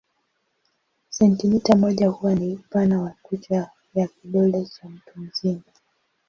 Sentimita 1.09 1.75
moja 1.75 2.07
huwa 2.09 2.35
ni 2.35 2.53
upana 2.53 3.01
wa 3.01 3.15
kucha 3.21 3.69
ya 3.93 4.07
kidole 4.07 4.65
cha 4.65 4.89
mtu 4.89 5.11
mzima. 5.19 5.61